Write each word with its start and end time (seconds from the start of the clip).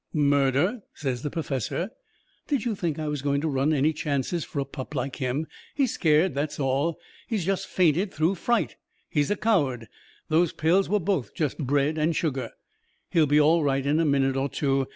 "Murder!" 0.13 0.81
says 0.95 1.21
the 1.21 1.29
perfessor. 1.29 1.91
"Did 2.47 2.65
you 2.65 2.73
think 2.73 2.97
I 2.97 3.07
was 3.07 3.21
going 3.21 3.39
to 3.41 3.47
run 3.47 3.71
any 3.71 3.93
chances 3.93 4.43
for 4.43 4.57
a 4.59 4.65
pup 4.65 4.95
like 4.95 5.17
him? 5.17 5.45
He's 5.75 5.93
scared, 5.93 6.33
that's 6.33 6.59
all. 6.59 6.99
He's 7.27 7.45
just 7.45 7.67
fainted 7.67 8.11
through 8.11 8.33
fright. 8.33 8.77
He's 9.11 9.29
a 9.29 9.35
coward. 9.35 9.87
Those 10.27 10.53
pills 10.53 10.89
were 10.89 10.99
both 10.99 11.35
just 11.35 11.59
bread 11.59 11.99
and 11.99 12.15
sugar. 12.15 12.49
He'll 13.11 13.27
be 13.27 13.39
all 13.39 13.63
right 13.63 13.85
in 13.85 13.99
a 13.99 14.03
minute 14.05 14.35
or 14.35 14.49
two. 14.49 14.87